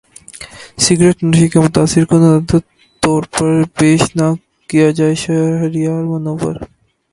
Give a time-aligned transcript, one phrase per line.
[0.85, 4.27] cigarette نوشی کو متاثر کن عادت کے طور پر پیش نہ
[4.69, 6.55] کیا جائے شہریار منور